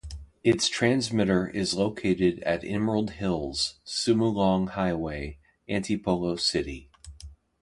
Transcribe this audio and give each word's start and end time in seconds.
Its 0.43 0.67
transmitter 0.67 1.47
is 1.47 1.75
located 1.75 2.39
at 2.39 2.63
Emerald 2.63 3.11
Hills, 3.11 3.75
Sumulong 3.85 4.69
Highway, 4.69 5.37
Antipolo 5.69 6.37
City. 6.39 6.89